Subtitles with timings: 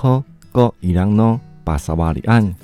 [0.00, 2.54] 奈何个伊朗诺巴沙瓦里岸，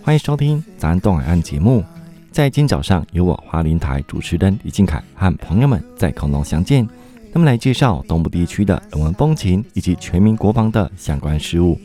[0.00, 1.82] 欢迎收听咱东海岸节目。
[2.30, 6.88] 在今早上，由我花林台主持人李靖凯和朋友们在空中相见，
[7.32, 11.76] 那么来介绍东部地区的人文风情以及全民国防的相关事务。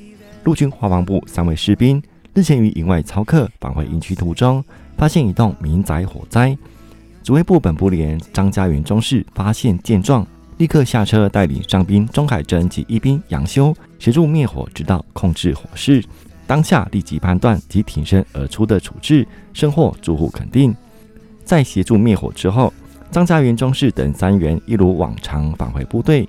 [0.43, 1.99] 陆军华防部三位士兵
[2.35, 4.63] 日前于营外操课返回营区途中，
[4.95, 6.55] 发现一栋民宅火灾。
[7.23, 10.25] 指挥部本部连张家元中士发现见状，
[10.57, 16.03] 立刻下车带领上兵钟海珍及一兵杨修协助灭火，直到控制火势。
[16.47, 20.75] 当下立即判断及挺身而出的处置，深获住户肯定。
[21.43, 22.73] 在协助灭火之后，
[23.11, 26.27] 张家元中士等三员一如往常返回部队，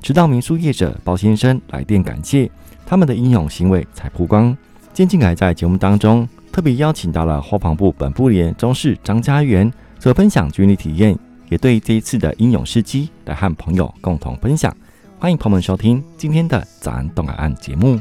[0.00, 2.50] 直到民宿业者包先生来电感谢，
[2.86, 4.56] 他们的英勇行为才曝光。
[4.94, 9.70] 今天靖凯在节目当中特别邀请到了华防部本部连中士张家元。
[10.00, 14.72] 所分享军旅体验，也对这一次的英勇事迹来和朋友共同分享。
[15.20, 17.98] 欢迎朋友们收听今天的早安东海岸节目。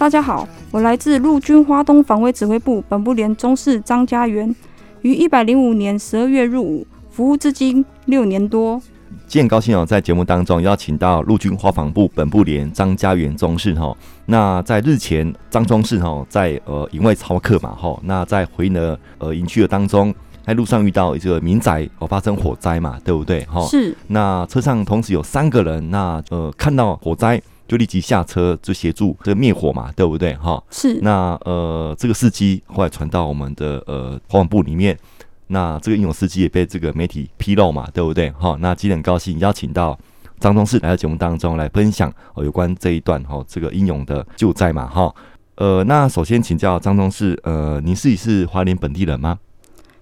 [0.00, 4.56] 大家好，我来自陆军花东防卫指挥部本部连中士张家元，
[5.02, 8.80] 于一百零五年十二月入伍，服务至今六年多。
[9.26, 13.94] 今天高兴哦，在节目当中邀请到陆军花防部本部连张家元中士哈。
[14.24, 20.14] 那在日前，张中士哈在呃营外操课嘛哈，那在回呢呃营区的当中，
[20.46, 23.60] 在路上遇到一个民宅哦发生火灾嘛，对不对哈？
[23.66, 23.94] 是。
[24.06, 27.38] 那车上同时有三个人，那呃看到火灾。
[27.70, 30.34] 就立即下车，就协助这个灭火嘛，对不对？
[30.34, 30.98] 哈，是。
[31.02, 34.98] 那呃，这个司机后来传到我们的呃华防部里面，
[35.46, 38.28] 那这个英勇司机也被这个媒体披露嘛，对不对？
[38.32, 39.96] 哈，那今天很高兴邀请到
[40.40, 45.14] 张中士来到节目当中来分享哦有关这一段哈这个英勇的救灾嘛，哈。
[45.54, 49.38] 呃，那首先请教张中士，呃，您自己是花莲本地人吗？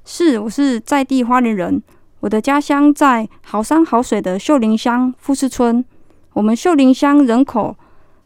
[0.07, 1.83] 是，我是在地花莲人，
[2.21, 5.85] 我的家乡在好山好水的秀林乡富士村。
[6.33, 7.77] 我们秀林乡人口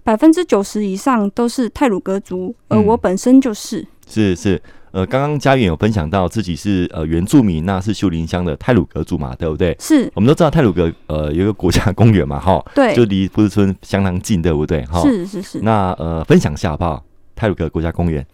[0.02, 3.80] 百分之九十以上都是泰鲁格族，而我本身就是。
[3.80, 9.74] 嗯、是是，呃，刚刚家元有分享到自己是呃原住民，那是秀林乡的泰鲁格族嘛，对不对？
[9.80, 10.10] 是。
[10.14, 14.84] 我们都知道泰鲁格呃有一个国家公园嘛，哈，对，就离富士村相当近，对不对？
[14.86, 15.60] 哈，是是是。
[15.60, 17.02] 那呃，分享一下好不好？
[17.34, 18.26] 泰鲁格国家公园。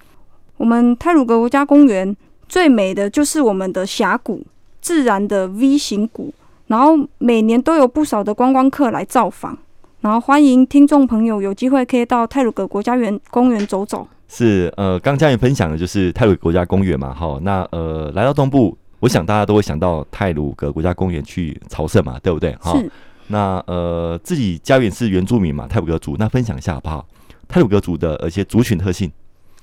[0.56, 2.17] 我们泰鲁格国家公园
[2.49, 4.45] 最美的就是我们的峡谷，
[4.81, 6.35] 自然的 V 型谷，
[6.69, 9.59] 然后每年都有不少的观光客来造访。
[10.01, 14.06] 然后欢迎听众朋友有机会可以到泰鲁格国家园公园走走。
[14.29, 22.55] 是，呃，刚家元分享的就是泰鲁阁国家公园嘛，哈，那呃，来到东部，我想大家都会想到泰鲁格国家公园去朝圣嘛，对不对？
[22.61, 22.79] 哈，
[23.27, 27.05] 那呃，自己家园是原住民嘛，泰鲁格族，那分享一下好不好？
[27.49, 29.11] 泰鲁格族的一些族群特性。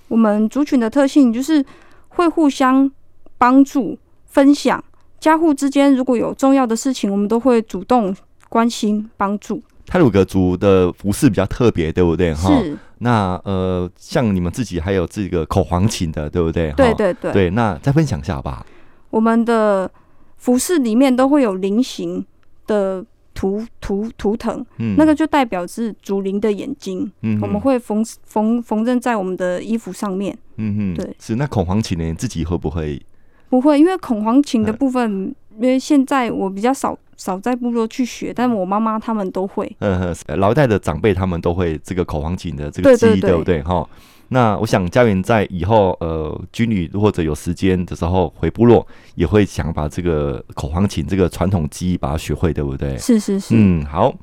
[0.07, 1.63] 我们族群的特性就是
[2.09, 2.91] 会互相
[3.37, 4.83] 帮助、分享，
[5.25, 8.15] 家户之间如果有重要的事情，我们都会主动
[8.47, 9.59] 关心帮助。
[9.87, 12.31] 泰鲁格族的服饰比较特别，对不对？
[12.31, 12.77] 哈，是。
[12.99, 16.71] 那呃，像你们自己还有这个口簧琴的，对不对？
[16.73, 17.31] 对对对。
[17.33, 18.63] 对，那再分享一下好不好？
[19.09, 19.89] 我们的
[20.37, 22.23] 服饰里面都会有菱形
[22.67, 23.03] 的
[23.33, 31.15] 图图图腾，嗯，那个就代表是祖灵的眼睛，嗯，我们会缝缝缝纫在我们的衣服上面，嗯哼，对。
[31.19, 32.03] 是，那口簧琴呢？
[32.03, 33.01] 你自己会不会？
[33.49, 36.97] 不会，因为口簧琴的部分，嗯，因为现在我比较少。
[37.17, 39.73] 少在部落去学，但我妈妈他们都会。
[39.79, 43.63] 嗯哼，老一代的长辈他们都会这个口簧琴的这个技艺，对不对？
[43.63, 43.87] 哈，
[44.27, 48.85] 那我想家园在以后呃军旅或者有时间的时候回部落，
[49.15, 52.97] 也会想把这个口簧琴这个传统技艺把它学会，对不对？
[52.97, 53.55] 是是是。
[53.55, 54.13] 嗯，好。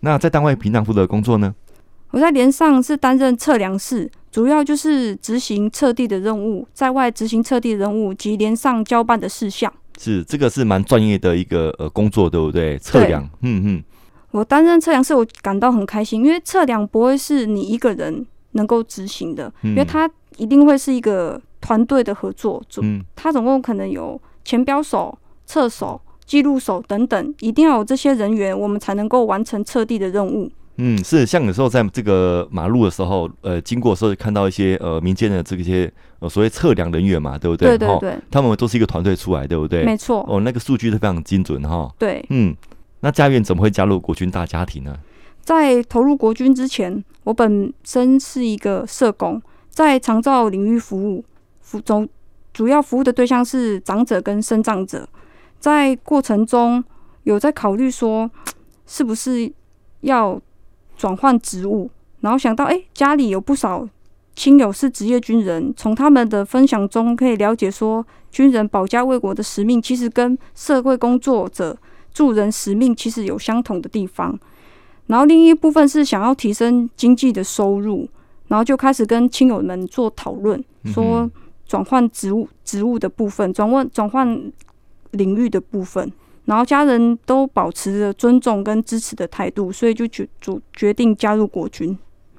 [0.00, 1.54] 那在单位平常负责的工作呢？
[2.10, 9.72] 我在连上是担任测量士，主要就是执行测地的任务，在外执行测地任务及连上交办的事项。
[9.96, 12.76] 是，这个是蛮专业的一个呃工作，对不对？
[12.78, 13.84] 测量，嗯嗯。
[14.32, 22.60] 我担任测量师，我感到很开心，因为测量不会是你一个人能够执行的，嗯、因为它一定会是一个团队的合作。
[22.82, 25.16] 嗯，它总共可能有前标手、
[25.46, 30.50] 测手、记录手等等，一定要有这些人员，我们才能够完成测地的任务。
[30.76, 37.78] 嗯，是像有时候在这个马路的时候，呃，经过的时候看到一些呃民间的这些呃所谓测量人员嘛，对不对？
[37.78, 39.84] 对对对，他们都是一个团队出来，对不对？
[39.84, 40.26] 没错。
[40.28, 41.88] 哦，那个数据都非常精准哈。
[41.98, 42.24] 对。
[42.30, 42.54] 嗯，
[43.00, 44.96] 那家园怎么会加入国军大家庭呢？
[45.42, 51.24] 在投入国军之前，我本身是一个社工，在长照领域服务，
[51.60, 52.08] 服中
[52.52, 55.06] 主要服务的对象是长者跟身障者，
[55.60, 56.82] 在过程中
[57.24, 58.30] 有在考虑说，
[58.86, 59.52] 是不是
[60.00, 60.40] 要
[60.96, 63.88] 转换职务，然后想到，哎，家里有不少
[64.34, 71.76] 亲友是职业军人，从他们的分享中可以了解说，军人保家卫国的使命其实跟社会工作者
[72.12, 74.38] 助人使命其实有相同的地方。
[75.06, 78.08] 然后另一部分是想要提升经济的收入。
[78.46, 81.28] 然后就开始跟亲友们做讨论，说
[81.66, 84.52] 转换职务、职务的部分，转换转换
[85.12, 86.12] 领域的部分。
[86.44, 91.96] 然后家人都保持着尊重跟支持的态度，所以就决决决定加入国军。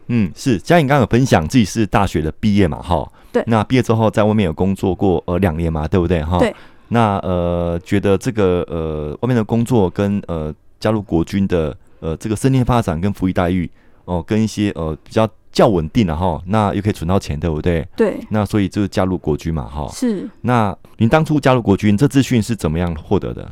[0.08, 2.82] 嗯，是嘉颖刚刚有分享自己是大学的毕业嘛？
[2.82, 3.44] 哈，对。
[3.48, 5.88] 那毕业之后在外面有工作过呃两年嘛？
[5.88, 6.24] 对不对？
[6.24, 6.54] 哈，对。
[6.90, 13.70] 那呃，觉得这个呃外面的工作跟呃加入国军的呃这个升迁发展跟福利待遇
[14.06, 15.28] 哦、呃，跟一些呃比较。
[15.56, 17.88] 较稳定了哈，那又可以存到钱，对不对？
[17.96, 18.20] 对。
[18.30, 19.88] 那所以就是加入国军嘛，哈。
[19.90, 20.30] 是。
[20.42, 23.50] 那您当初加入国军，这资讯是怎么样获得的？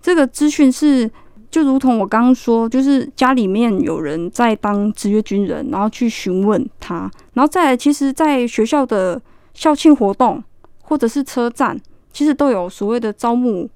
[0.00, 1.10] 这个资讯是
[1.50, 9.20] 就如同我刚刚说，就是家里面有人在当职业军人，然后去询问他，然后再来，其实，在学校的
[9.54, 10.42] 校庆活动
[10.82, 11.78] 或者是车站，
[12.12, 13.68] 其实都有所谓的招募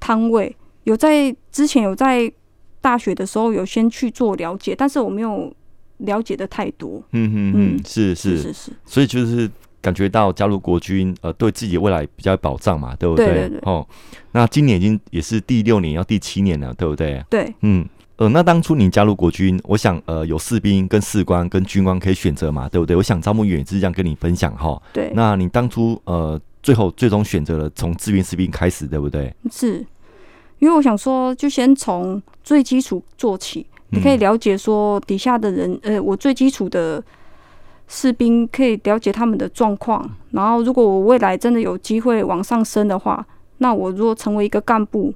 [0.00, 0.54] 摊位。
[0.84, 2.32] 有在之前有在
[2.80, 5.52] 大学的时候有先去做了解，但是我没有。
[5.98, 9.48] 了解的太多，嗯嗯嗯，是是是是，所以就是
[9.82, 13.26] 感觉到加入国军，呃，对自己未来比较有保障嘛，对不对？
[13.26, 13.58] 对对对。
[13.64, 13.86] 哦，
[14.30, 17.22] 那今年已经也是第六年，要第七年了，对不对？
[17.28, 17.86] 对，嗯
[18.16, 22.94] 呃，那当初你加入国军，我想呃有士兵跟士官跟军官可以选择嘛，对不对？
[22.94, 24.80] 我想招募员也是这样跟你分享哈。
[24.92, 25.10] 对。
[25.14, 29.34] 那你当初呃最后最终选择了从志愿士兵开始，对不对？
[29.50, 29.84] 是，
[30.60, 33.66] 因为我想说，就先从最基础做起。
[33.94, 37.02] 你可以了解说底下的人，呃，我最基础的
[37.94, 43.24] 士兵可以了解他们的状况，然后如果我未来真的有机会往上升的话，
[43.58, 45.12] 那我如果成为一个干部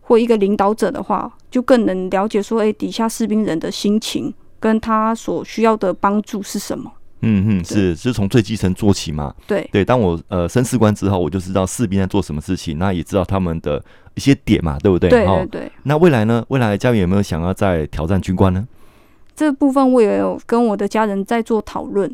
[0.00, 6.90] 或一个领导者的话，就更能了解说，诶，底下士兵人的心情跟他所需要的帮助是什么。
[7.20, 9.32] 嗯嗯，是是从最基层做起嘛？
[9.46, 13.82] 对对，当我呃升士官之后，我就知道士兵在做什么事情，那也知道他们的
[14.14, 15.08] 一些点嘛，对不对？
[15.08, 15.72] 对对对。
[15.84, 16.44] 那未来呢？
[16.48, 18.66] 未来佳莹有没有想要再挑战军官呢？
[19.34, 22.10] 这部分我也有跟我的家人在做讨论，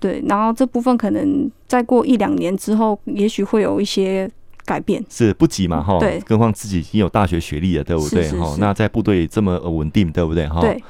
[0.00, 4.30] 对，然后这部分可能再过一两年之后，也许会有一些
[4.64, 5.04] 改变。
[5.08, 5.82] 是不急嘛？
[5.82, 8.28] 哈，对，更何况自己已经有大学学历了，对不对？
[8.32, 10.48] 哈，那在部队这么稳定，对不对？
[10.48, 10.82] 哈，对。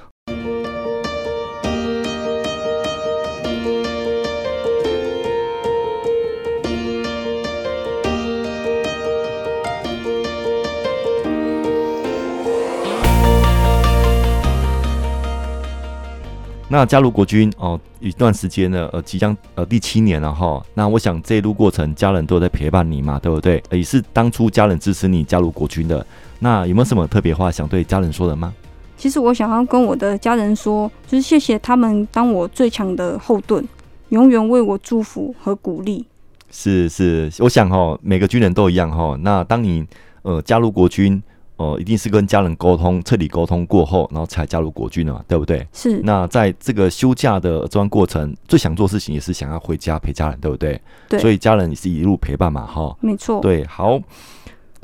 [16.77, 20.61] 那加入国军哦，一段时间呢，呃，即将呃第七年了哈。
[20.75, 23.63] 那我想这一路过程，家人都在陪伴你嘛，对不对？
[23.71, 26.05] 也是当初家人支持你加入国军的。
[26.41, 28.53] 那有没有什么特别话想对家人说的吗？
[28.97, 33.65] 其实我想要跟我的家人说，就是谢谢他们当我最强的后盾，
[34.09, 36.05] 永远为我祝福和鼓励。
[36.51, 39.17] 是是，我想哈，每个军人都一样哈。
[39.21, 39.87] 那当你
[40.23, 41.23] 呃加入国军。
[41.57, 45.65] 哦，一定是跟家人沟通，彻底沟通过后，然后才加入国军的嘛，对不对？
[45.73, 46.01] 是。
[46.03, 50.81] 那在这个休假的这段过程，最想做事情也是想要回家陪家人，对不对？
[51.09, 51.21] 对。
[51.21, 52.97] 所以家人也是一路陪伴嘛，哈。
[53.01, 53.41] 没错。
[53.41, 54.01] 对，好。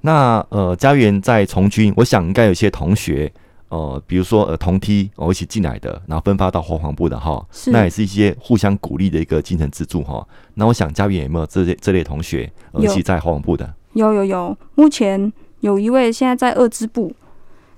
[0.02, 3.30] 那呃，家园在从军，我想应该有些同学，
[3.68, 7.72] 呃，比如说呃同梯哦一起进来的，然后分发到国防部的哈，是。
[7.72, 10.24] 那也是一些互相鼓励的一个精神支柱哈。
[10.54, 13.74] 那我想家园有没有这类这类同学，呃、一起在国防部的？
[13.94, 15.32] 有有有，目前。
[15.60, 17.12] 有一位现在在二支部，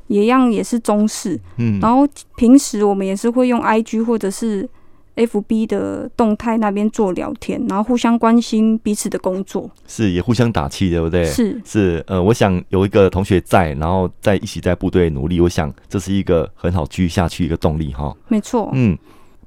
[0.07, 4.69] 也一样也是中式，嗯，然后平时我们也是会用 IG 或者是
[5.17, 11.25] FB 的动态那边做聊天，然后互相关心彼此的工作，是也互相打气，对不对？
[11.25, 18.15] 是是，呃，我想有一个同学在，然后在一起在部队努力，我想这是一个很好继续下去一个动力哈。
[18.29, 18.97] 没错，嗯，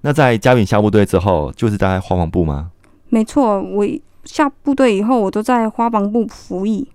[0.02, 2.70] 那在嘉允下部队之后，就是在花房部吗？
[3.10, 3.88] 没错，我
[4.24, 6.88] 下部队以后，我都在花房部服役。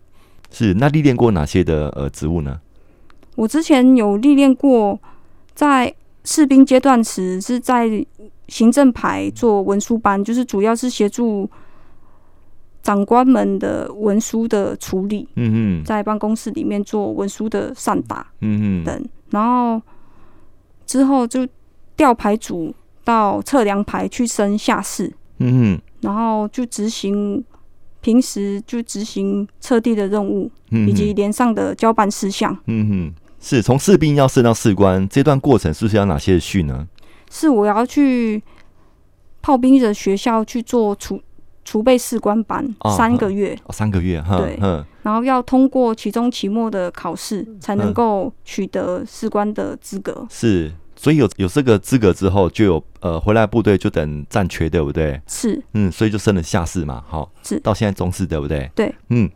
[0.52, 2.60] 是，那历练过哪些的呃职务呢？
[3.36, 4.98] 我之前有历练过，
[5.54, 8.04] 在士兵阶段时是在
[8.48, 11.48] 行政排做文书班，就是主要是协助
[12.82, 15.26] 长官们的文书的处理。
[15.36, 18.26] 嗯嗯，在办公室里面做文书的善打。
[18.40, 19.80] 嗯嗯，等，然后
[20.84, 21.46] 之后就
[21.96, 25.06] 调排组到测量排去升下士。
[25.38, 27.42] 嗯嗯，然后就执行。
[28.00, 32.56] 平时就执行测地的任务，以及连上的交办事项。
[32.66, 36.86] 嗯哼，是从士兵要升到士官这段过程，是不是要哪些训呢？
[37.30, 38.42] 是我要去
[39.42, 41.20] 炮兵的学校去做储
[41.64, 44.58] 储备士官班，哦、三个月，哦、三个月，对，
[45.02, 50.26] 然后要通过期中、期末的考试，才能够取得士官的资格。
[50.28, 55.18] 是，所以有有这个资格之后，就有呃回来部队就等战缺，对不对？
[55.26, 58.70] 是，嗯，所以就升了下士嘛，好，是到现在中士，对不对？
[58.74, 59.30] 对，嗯。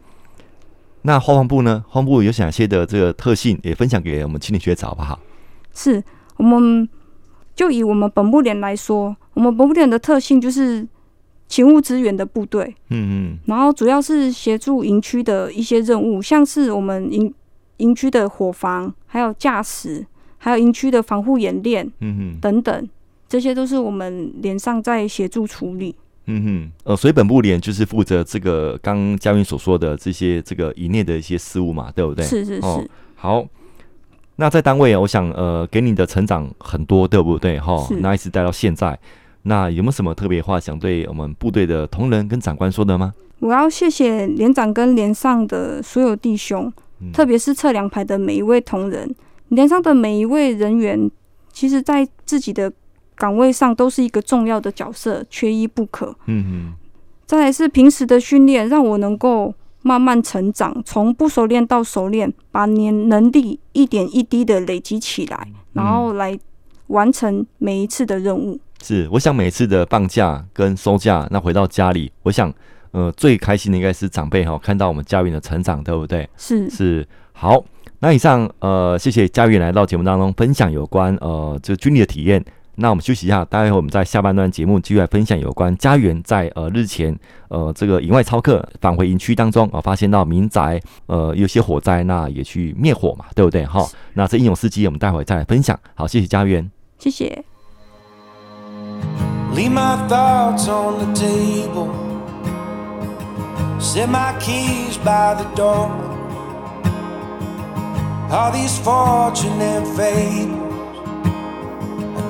[1.01, 1.83] 那后方部呢？
[1.89, 5.19] 后方部有哪些的这个特性，也分享给我们青年学子好不好？
[5.73, 6.05] 是，
[6.37, 6.87] 我们
[7.57, 10.87] 就以我们本部连来说，我们本部连的特性就是
[11.49, 12.75] 勤务支援的部队。
[12.91, 13.39] 嗯嗯。
[13.47, 17.33] 然后主要是协助营区的一些任务，像是我们营
[17.79, 20.07] 营区的伙房，还有驾驶，
[20.45, 22.89] 还有营区的防护演练，嗯哼，等等，
[23.27, 25.97] 这些都是我们连上在协助处理。
[26.27, 32.23] 嗯哼，呃，所以本部连就是负责这个刚佳云所说的这些这个营内的一些事务嘛，对不对？
[32.27, 32.67] 是是是。
[32.67, 32.85] 哦、
[33.15, 33.47] 好，
[34.37, 37.59] 那在单位，我想呃，给你的成长很多，对不对？
[37.59, 38.99] 哈、哦，那一直待到现在，
[39.45, 43.15] 那有没有什么特别话想对我们部队的同仁跟长官说的吗？
[43.39, 46.71] 我要谢谢连长跟连上的所有弟兄，
[47.01, 49.15] 嗯、特别是测量排的每一位同仁，
[49.49, 51.11] 连上的每一位人员，
[51.53, 52.73] 其实在自己的。
[53.17, 56.07] 岗位上都是一个重要的角色，缺一不可。
[56.27, 56.75] 嗯嗯。
[57.27, 66.37] 再来是平时的训练，让我能够慢慢成长，从不熟练到熟练，把年能力一点一滴的累积起来，然后来
[66.89, 68.59] 完成每一次的任务。
[68.83, 72.53] 是，我想每次的放假跟收假，那回到家里，我想，
[72.91, 76.29] 呃，最开心的应该是长辈哈，看到我们佳云的成长，对不对？
[76.37, 77.07] 是是。
[77.33, 77.65] 好，
[78.05, 82.45] 那以上呃，谢谢佳云来到节目当中分享有关呃，这个军旅的体验。
[82.75, 87.19] 那我们休息一下，待会我们在下半段节目继续来分享有关佳云在呃日前
[87.49, 93.65] 呃这个营外操课返回营区当中啊、呃，发现到民宅呃有些火灾，那也去灭火嘛，对不对？
[93.65, 95.79] 哈，那这英勇事迹我们待会再来分享。
[95.95, 97.43] 好，谢谢佳云，谢谢。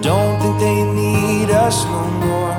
[0.03, 2.57] Don't think they need us no more.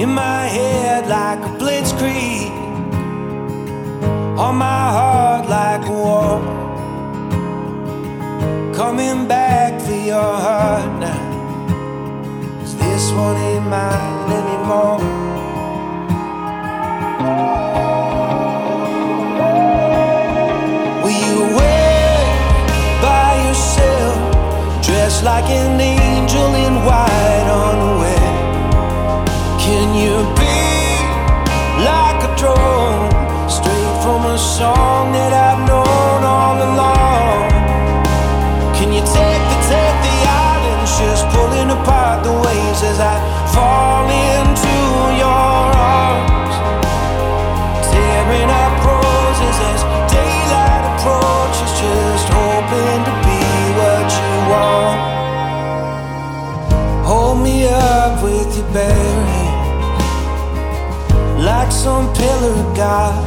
[0.00, 2.50] In my head, like a blitzkrieg.
[4.36, 6.40] On my heart, like a war.
[8.74, 11.22] Coming back for your heart now.
[12.58, 15.22] Cause this one ain't mine anymore.
[25.22, 28.28] Like an angel in white on the way.
[29.64, 30.58] Can you be
[31.86, 33.08] like a drone
[33.48, 35.51] straight from a song that I've
[62.22, 63.24] pillar of God.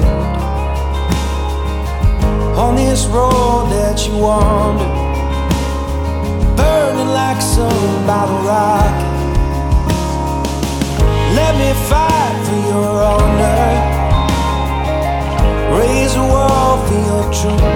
[2.64, 4.90] On this road that you wander,
[6.56, 9.14] burning like some bottle rocket.
[11.40, 13.68] Let me fight for your honor,
[15.78, 17.76] raise a wall for your truth,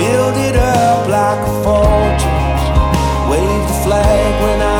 [0.00, 2.62] build it up like a fortress.
[3.30, 4.71] Wave the flag when I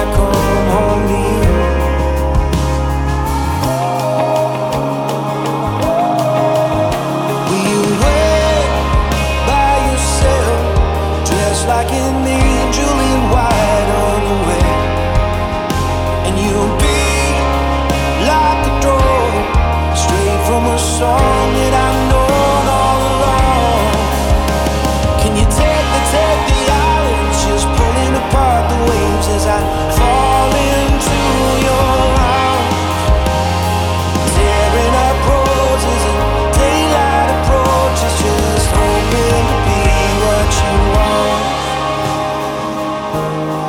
[43.35, 43.62] Oh.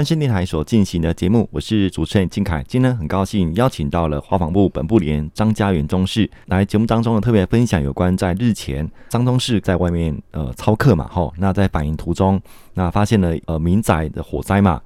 [0.00, 2.64] 汉声电台所进行的节目，我是主持人金凯。
[2.66, 12.40] 今天很高兴邀请到了华防部本部连张家元中士来节目当中呢，特别分享有关在日前张中士在外面呃操课嘛，吼，那在返营途中
[12.72, 14.80] 那发现了呃民宅的火灾嘛，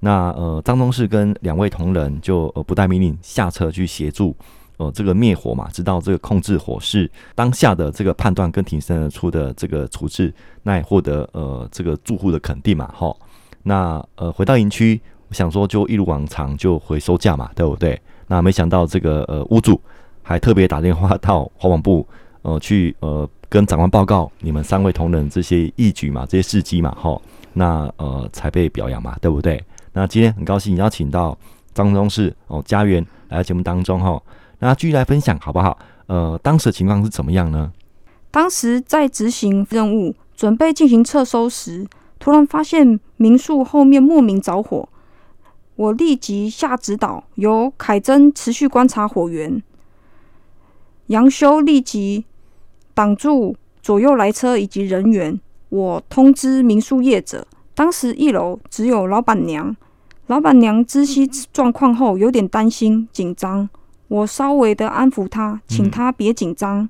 [0.00, 4.34] 那呃张中士跟两位同仁就呃不带命令下车去协助
[4.78, 13.14] 呃这个灭火嘛，直到这个控制火势，当下的这个判断跟挺身而出的这个处置，那也获得呃这个住户的肯定嘛，吼。
[13.64, 18.00] 那呃，回到营区，我想说就一如往常就回收价嘛，对不对？
[18.28, 19.80] 那没想到这个呃屋主
[20.22, 22.06] 还特别打电话到华防部，
[22.42, 27.20] 呃，去呃跟长官报告你们三位同仁这些义举嘛，这些事迹嘛，吼，
[27.54, 29.62] 那呃才被表扬嘛，对不对？
[29.92, 31.36] 那今天很高兴邀请到
[31.72, 34.22] 张中士哦家元来到节目当中哈，
[34.58, 35.78] 那继续来分享好不好？
[36.06, 37.72] 呃，当时的情况是怎么样呢？
[38.30, 41.86] 当时在执行任务，准备进行撤收时。
[42.24, 44.88] 突然发现民宿后面莫名着火，
[45.76, 49.62] 我立即下指导，由凯珍持续观察火源，
[51.08, 52.24] 杨修立即
[52.94, 55.38] 挡住左右来车以及人员。
[55.68, 59.76] 我通知民宿业者，当时一楼只有老板娘，
[60.28, 63.68] 老板娘知悉状况后有点担心紧张，
[64.08, 66.88] 我稍微的安抚她，请她别紧张，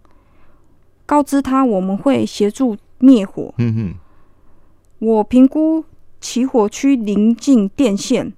[1.04, 3.52] 告知她我们会协助灭火。
[3.59, 3.94] 嗯哼。
[4.98, 5.85] 我评估
[6.20, 8.33] 起火区临近电线，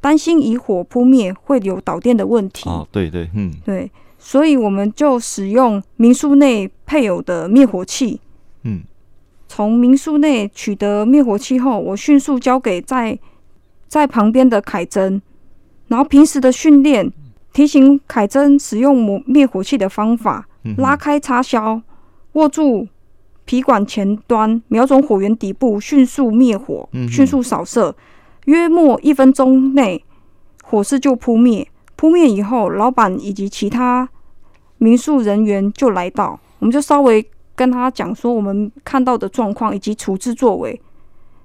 [0.00, 2.68] 担心以火扑灭会有导电的问题。
[2.68, 8.20] 哦，对对，嗯，对，所以我们就使用民宿内配有的灭火器。
[8.64, 8.82] 嗯，
[9.46, 13.18] 从民宿内取得灭火器后，我迅速交给在
[13.86, 15.22] 在旁边的凯珍，
[15.88, 17.12] 然后平时的训练
[17.52, 21.80] 提醒凯珍使用灭火器的方法：拉开插销，
[22.32, 22.88] 握住。
[23.50, 27.92] 皮管前端瞄准火源底部，迅速灭火，迅速扫射，
[28.44, 30.04] 约莫一分钟内，
[30.62, 31.66] 火势就扑灭。
[31.96, 34.08] 扑灭以后，老板以及其他
[34.78, 40.80] 民宿人员就来到，我们就稍微跟他讲说我们看到的状况以及处置作为，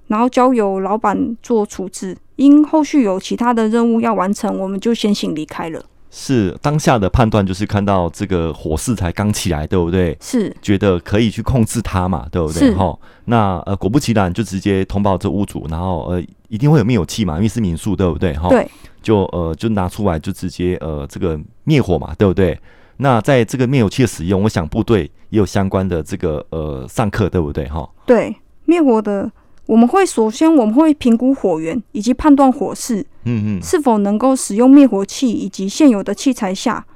[0.06, 2.16] 然后交由老板做处置。
[2.36, 5.84] 因后续有其他的任务要完成，我们就先行离开了。
[6.18, 10.16] 是当下的判断，就是看到这个火势才刚起来，对不对？
[10.18, 12.74] 是觉得可以去控制它嘛，对不对？
[12.74, 18.32] 哈，那呃，果不其然，就直接通报这屋主，然后呃，一定会有灭火器嘛，因为是民宿，对不对？
[18.32, 18.66] 哈，对，
[19.02, 22.58] 就呃，就拿出来，就直接呃，这个灭火嘛，对不对？
[22.96, 27.68] 那在这个灭火器的使用，我想部队也有相关的这个呃上课，对不对？
[27.68, 29.30] 哈，对，灭火的。
[29.66, 36.86] 我们会首先我们会评估火源以及判断火势，嗯嗯，是否能够使用灭火器以及现有的器材下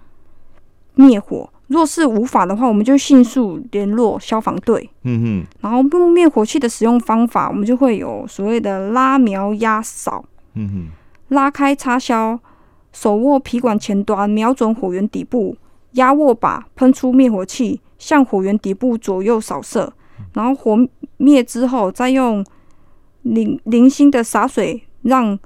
[0.95, 1.51] 灭火。
[1.67, 5.47] 若是无法的话，我们就迅速联络消防队，嗯嗯。
[5.61, 10.89] 然后用灭火器的使用方法，我们就会有所谓的拉瞄压扫，嗯哼，
[11.35, 12.39] 拉开插销，
[12.93, 15.57] 手握皮管前端，瞄准火源底部，
[15.93, 19.93] 压握把，喷出灭火器，向火源底部左右扫射，
[20.35, 20.77] 然后火
[21.17, 22.45] 灭之后再用。
[23.23, 25.39] 零零星的洒水，让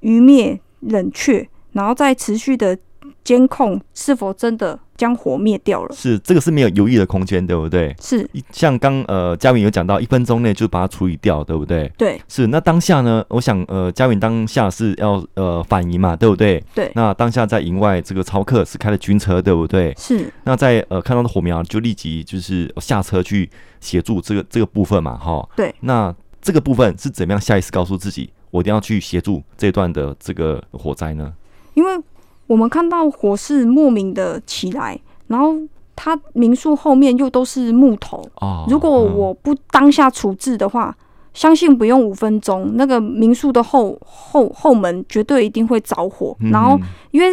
[0.00, 2.76] 余灭冷却，然后再持续的
[3.22, 5.94] 监控是否真的将火灭掉了。
[5.94, 7.94] 是这个是没有犹豫的空间，对不对？
[8.00, 8.28] 是。
[8.50, 11.90] 像刚呃家元有讲到，一分钟内就把它处理掉，对不对？
[11.96, 12.20] 对。
[12.28, 12.48] 是。
[12.48, 13.24] 那当下呢？
[13.28, 16.62] 我想呃家元当下是要呃反营嘛，对不对？
[16.74, 16.90] 对。
[16.94, 19.94] 那当下在营外这个超客是开了军车，对不对？
[19.96, 20.32] 是。
[20.44, 23.48] 那在呃看到的火苗就立即就是下车去
[23.80, 25.48] 协助这个这个部分嘛，哈。
[25.56, 25.74] 对。
[25.80, 26.14] 那。
[26.46, 31.34] 这个部分是怎么样下意识告诉自己，我一定要去协助这段的这个火灾呢？
[31.74, 32.00] 因为
[32.46, 35.56] 我们看到火势莫名的起来，然后
[35.96, 38.64] 它民宿后面又都是木头哦。
[38.68, 41.02] 如果我不当下处置的话，嗯、
[41.34, 46.36] 相信不用五分钟，那个民宿的后后后门绝对一定会着火。
[46.38, 46.78] 嗯、然后
[47.10, 47.26] 因为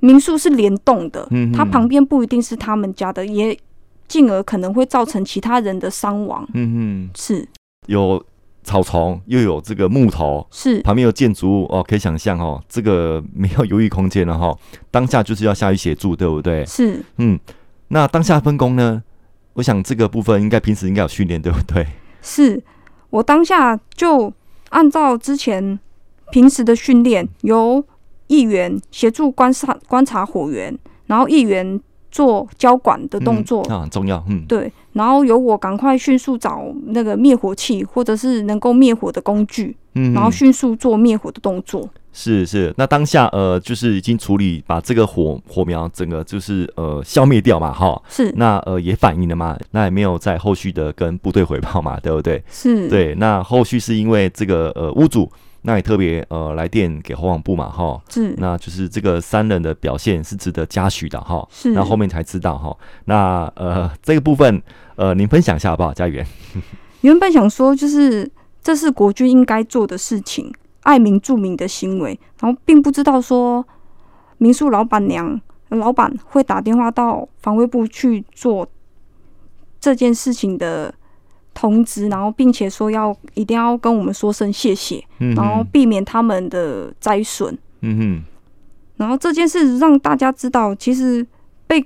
[0.00, 3.58] 民宿是联动的，嗯、它旁边不一定是他们家的，也
[4.06, 6.46] 进而可能会造成其他人的伤亡。
[6.52, 7.48] 嗯哼，是
[7.86, 8.22] 有。
[8.62, 14.56] 草丛又有这个木头，是旁边有建筑物哦，可以想象哦，这个没有犹豫空间了哈。
[14.90, 16.64] 当下就是要下去协助，对不对？
[16.66, 17.38] 是，嗯，
[17.88, 19.02] 那当下分工呢？
[19.54, 21.86] 我想这个部分应该平时应该有训练，对不对？
[22.20, 22.62] 是
[23.10, 24.32] 我当下就
[24.70, 25.78] 按照之前
[26.30, 27.84] 平时的训练，由
[28.26, 31.80] 议员协助观察观察火源，然后议员。
[32.10, 41.88] 做交管的动作，嗯、啊，很重要，嗯，对，然后由我赶快迅速找那个灭火器，或者是能够灭火的工具，嗯，然后迅速做灭火的动作。
[42.12, 52.42] 是是，那当下呃，就是已经处理把这个火火苗整个就是呃消灭掉嘛，哈，是，那呃也反应了嘛，那也没有在后续的跟部队回报嘛，对不对？
[52.50, 55.30] 是，对，那后续是因为这个呃屋主。
[55.68, 64.62] 那也特别呃来电给侯广部嘛哈，是，那就是这个三人的表现是值得嘉许的哈，是，那后面才知道哈，那呃这个部分
[64.96, 66.26] 呃您分享一下好不好，佳媛？
[67.02, 68.26] 原本想说就是
[68.62, 70.50] 这是国军应该做的事情，
[70.84, 73.62] 爱民助民的行为，然后并不知道说
[74.38, 78.66] 民宿老板娘老板会打电话到防卫部去做
[79.78, 80.94] 这件事情的。
[81.58, 87.58] 通知，然后并且说要一定要跟我们说声谢谢，嗯、然后避免他们的灾损。
[87.80, 88.22] 嗯哼，
[88.96, 91.26] 然后这件事让大家知道，其实
[91.66, 91.84] 被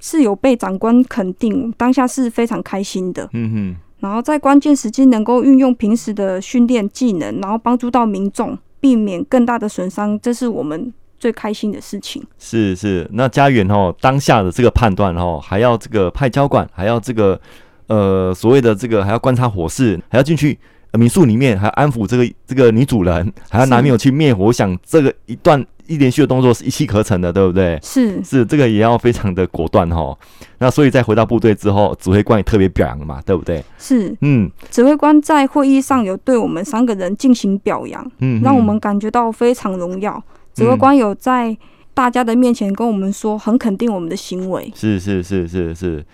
[0.00, 3.30] 是有被长官肯定，当下是非常开心的。
[3.34, 12.20] 嗯哼，然后在关键时机能够运用平时的训练技能，然后帮助到民众，避免更大的损伤，这是我们最开心的事情。
[12.36, 17.40] 是是，那家园哦，当下的这个判断哦，还要这个派交管，还要这个。
[17.88, 20.56] 呃，所谓的这个还要观察火势，还要进去
[20.92, 24.44] 民宿里面，还要安抚这个这个女主人，还要拿灭火器灭火。
[24.44, 27.78] 我想这个一段一连续的动作是一气呵成的，对不对？
[27.82, 30.16] 是是，这个也要非常的果断哈。
[30.58, 33.64] 那所以在回到部队之后，指挥官也特别表扬了嘛，对不对？
[33.78, 40.22] 是，嗯，指挥官在会议上有对我们三个人进行表扬，嗯，让我们感觉到非常荣耀。
[40.52, 41.56] 指挥官有在
[41.94, 44.70] 大家的面前跟我们说，很肯定我们的行为。
[44.74, 46.04] 是是是是是。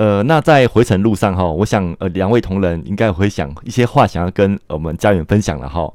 [0.00, 5.92] 呃，那在回程路上哈，我想呃，两位同仁应该会想一些话，想要跟我们家远分享了哈。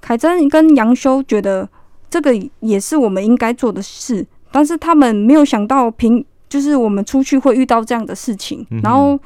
[0.00, 1.68] 凯珍跟杨修觉得
[2.08, 9.18] 这个也是我们应该做的事，但是他们没有想到平就是我们出去会遇到这样的事情，嗯、然后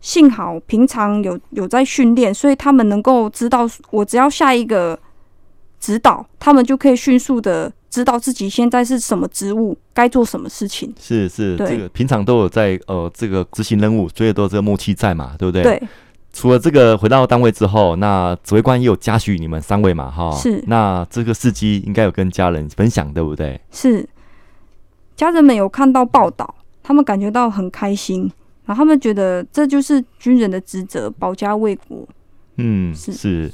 [0.00, 4.98] 幸好平常有有在训练，所以他们能够知道我只要下一个
[5.78, 7.70] 指导，他们就可以迅速的。
[7.92, 10.90] 知道自己现在是什么职务，该做什么事情。
[10.98, 15.62] 是是，这个平常都有在呃这个执行任务，所以都有这个默契在嘛，对不对？
[15.62, 15.82] 对。
[16.32, 20.34] 除了这个回到单位之后，那指挥官也有嘉许你们三位嘛，哈。
[20.34, 20.64] 是。
[20.66, 23.60] 那这个司机应该有跟家人分享，对不对？
[23.70, 24.08] 是。
[25.14, 28.22] 家人们有看到报道，他们感觉到很开心，
[28.64, 32.08] 然后他们觉得这就是军人的职责，保家卫国。
[32.56, 33.12] 嗯，是。
[33.12, 33.52] 是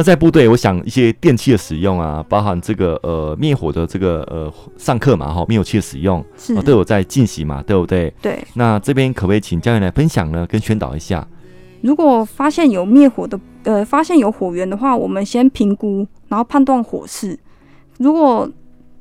[0.00, 6.24] 那在部队，我想一些电器的使用啊，包含这个呃灭火的这个呃上课嘛，哈，灭火器的使用
[6.64, 8.10] 都有在进行嘛，对不对？
[8.22, 8.42] 对。
[8.54, 10.46] 那这边可不可以请教练来分享呢？
[10.46, 11.28] 跟宣导一下。
[11.82, 17.38] 如果发现有灭火的呃，发现有火源的话，我们先评估，然后判断火势。
[17.98, 18.50] 如果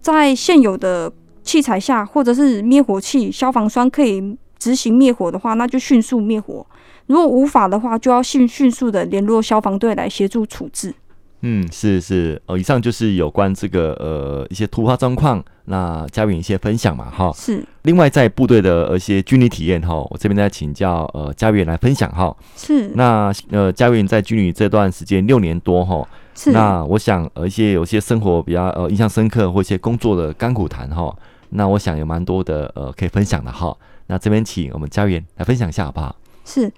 [0.02, 1.10] 在现有的
[1.44, 6.68] 器材下，或者是灭火器、消防栓可以执行灭火的话，那就迅速灭火。
[7.10, 10.94] 如果无法的话，就要迅迅速的联络消防队来协助处置。
[11.42, 17.32] 嗯，是是，哦，以上就是有关这个呃一些突发状况，那佳媛一些分享嘛，哈。
[17.34, 17.66] 是。
[17.82, 22.36] 另外，在部队的一些军旅体验哈，我这边再请教呃佳媛来分享哈。
[22.56, 22.90] 是。
[22.94, 26.52] 那呃佳媛在军旅这段时间六年多哈，是。
[26.52, 31.12] 那我想呃一些有些生活比较呃印象深刻或一些工作的甘苦谈哈，
[31.52, 33.76] 那我想有蛮多的呃可以分享的哈。
[34.08, 36.16] 那这边请我们佳媛来分享一下好不好？
[36.44, 36.70] 是。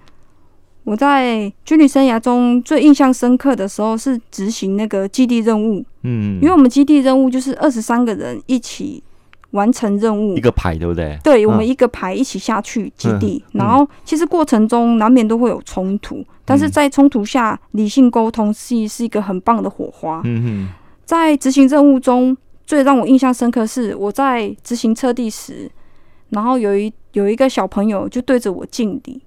[0.84, 9.02] 我在军旅生涯中最印象深刻的时候是执行那个基地任务，嗯，因为我们基地任务就是二十三个人一起
[9.52, 11.16] 完成任务，一个排对不对？
[11.22, 20.20] 对，我们一个排一起下去基地，嗯、然后其实过程中难免都会有冲突，嗯、但是在冲突下理性沟通是是一个很棒的火花。
[20.24, 20.68] 嗯哼，
[21.04, 25.70] 在执行任务中最让我印象深刻是我在执行车地时，
[26.30, 29.22] 然后有一有一个小朋友就对着我敬礼。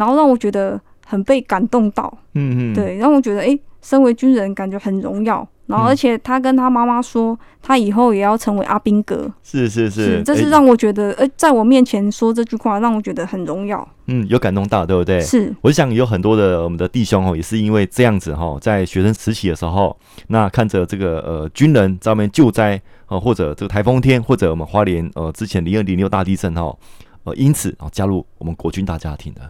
[0.00, 5.46] 然后让我觉得很被感动到，嗯嗯，对，让我觉得，哎，身为军人感觉很荣耀。
[5.66, 9.30] 然后，而且他跟他妈妈说，他以后也要成为阿兵哥。
[9.42, 13.86] 是是是，是，这是让我觉得，呃，在我面前说这句话，让我觉得很荣耀。
[14.06, 15.20] 嗯，有感动到，对不对？
[15.20, 15.54] 是。
[15.60, 26.76] 我想有很多的我们的弟兄哦，也是因为这样子哈，在学生时期的时候，那看着这个呃军人在外面救灾呃，或者这个台风天，或者我们花莲呃之前零二零六大地震哈，
[27.22, 29.42] 呃，因此啊加入我们国军大家庭的。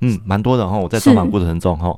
[0.00, 0.78] 嗯，蛮多的哈。
[0.78, 1.96] 我在专访过程中哈，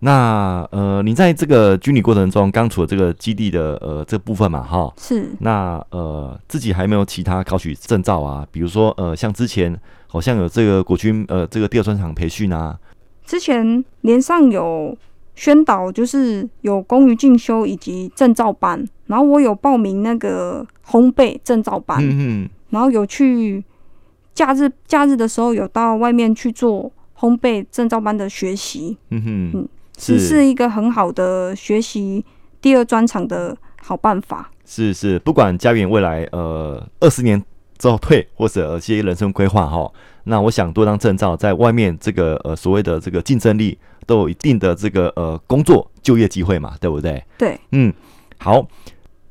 [0.00, 5.30] 那呃，你在这个军旅过程中，刚处了这个基地的呃这个部分嘛，哈，是。
[5.40, 8.46] 那呃，自己还没有其他考取证照啊？
[8.50, 12.76] 比如说呃，像之前好像有这个国军呃这个第二专场培训啊。
[13.24, 14.96] 之前连上有
[15.36, 23.62] 宣导，就是有公于进修以及证照班，然后我有报名那个烘焙证照班，嗯嗯，然后有去
[24.34, 26.90] 假日假日的时候有到外面去做
[27.22, 29.68] 烘焙证照班的学习，嗯哼，嗯。
[29.96, 32.24] 是是一个很好的学习
[32.60, 34.50] 第二专场的好办法。
[34.64, 37.40] 是是，不管家园未来呃二十年
[37.78, 39.88] 之后退，或者一些人生规划哈，
[40.24, 47.22] 那我想多张证照，在外面这个呃所谓的这个竞争力都有一定的这个呃工作就业机会嘛，对不对？
[47.38, 47.92] 对，嗯，
[48.38, 48.66] 好。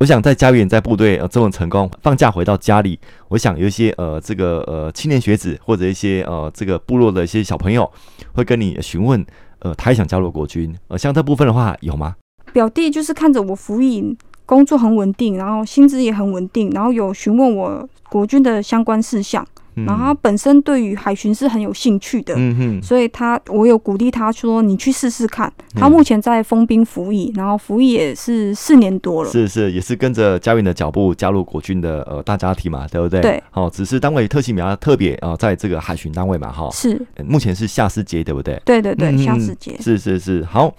[0.02, 7.88] 我想在家园在部队呃这么成功，放假回到家里，我想有一些呃这个呃青年学子或者一些呃这个部落的一些小朋友
[8.34, 9.24] 会跟你询问。
[9.60, 12.16] 呃，他也想加入国军，呃，像这部分的话有吗？
[12.52, 25.52] 表弟就是看着我服役，工作很稳定，然后薪资也很稳定，然后有询问我国军的相关事项，嗯、然后他本身对于海巡是很有兴趣的，嗯哼，所以他我有鼓励他说，你去试试看。
[25.76, 33.22] 他目前在封兵服役，然后服役也是四年多了，是是，也是跟着佳元的脚步加入国军的呃大家庭嘛，对不对？
[33.22, 38.62] 对，好、哦，只是单位特性比较特别啊、呃，在这个海巡单位嘛，哈、哦，是，目前是下士阶，对不对？
[38.66, 40.74] 对对对，嗯、下士阶，是是是，好，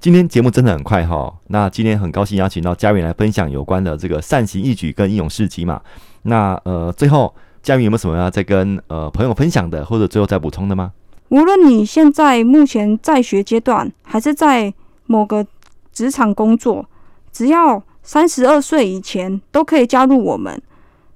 [0.00, 5.80] 今天节目真的很快哈、哦，那今天很高兴邀请到佳元来分享有关的这个善行义举跟英勇事迹嘛，
[6.22, 7.32] 那呃最后
[7.66, 10.92] 佳元有没有什么要再跟呃朋友分享的，或者最后再补充的吗？
[11.30, 14.72] 无论你现在目前在学阶段，还是在
[15.06, 15.44] 某个
[15.92, 16.86] 职场工作，
[17.32, 20.62] 只要三十二岁以前，都可以加入我们。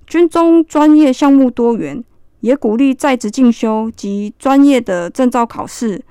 [0.09, 2.03] 军中专业项目多元，
[2.41, 6.03] 也鼓励在职进修及专业的证照考试，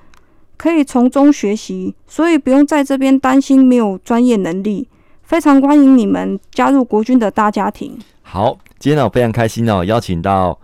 [0.56, 4.88] 可以从中学习，所以不用在这边担心没有专业能力。
[5.22, 7.98] 非常欢迎你们加入国军的大家庭。
[8.22, 10.58] 好，今天呢，我非常开心哦，邀请到。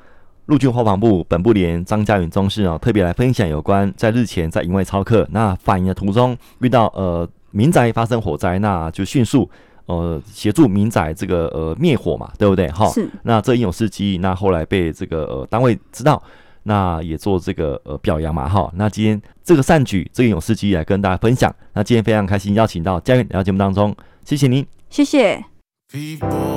[0.46, 9.50] 陆军国防部本部连张佳元中士哦，特别来分享有关在日前在营外操课，那反营的途中遇到呃民宅发生火灾，那就迅速
[9.86, 12.68] 呃协助民宅这个呃灭火嘛，对不对？
[12.70, 13.10] 哈，是。
[13.24, 16.22] 那这英勇事迹，那后来被这个呃单位知道，
[16.62, 18.70] 那也做这个呃表扬嘛，哈。
[18.76, 21.52] 那今天这个善举，这个英勇事迹来跟大家分享。
[21.72, 23.92] 那今天非常开心邀请到佳元来到节目当中，
[24.24, 25.44] 谢谢您，谢谢。
[25.92, 26.55] People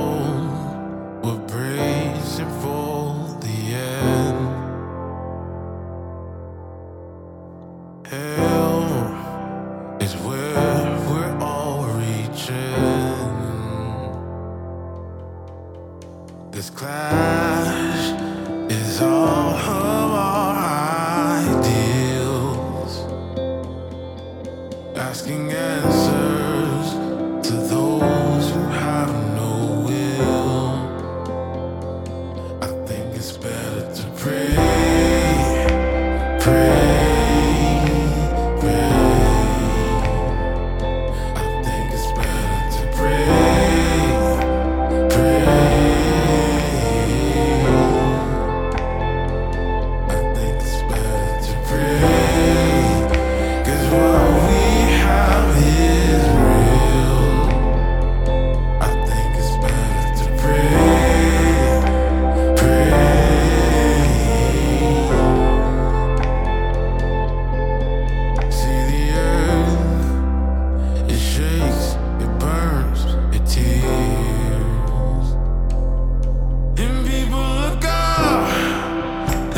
[1.22, 1.89] We're breathing.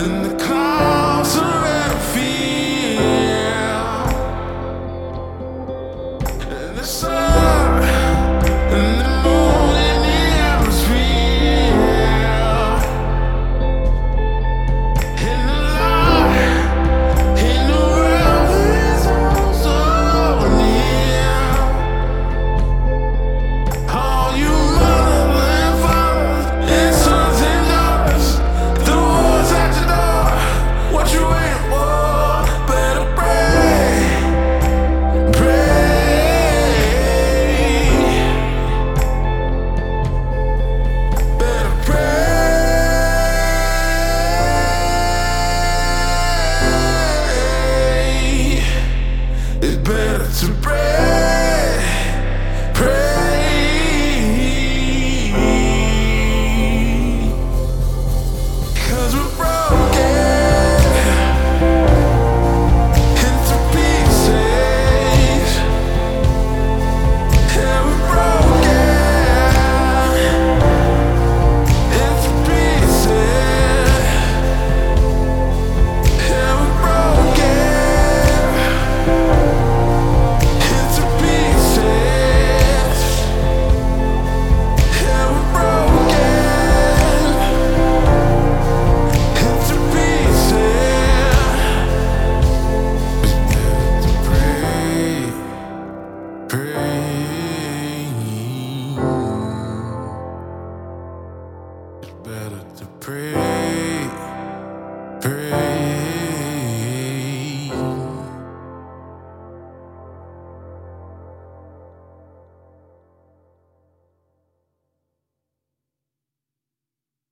[0.02, 0.31] and the